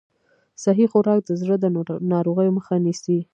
صحي 0.63 0.85
خوراک 0.91 1.19
د 1.25 1.31
زړه 1.41 1.55
د 1.59 1.65
ناروغیو 2.13 2.55
مخه 2.57 2.75
نیسي. 2.85 3.19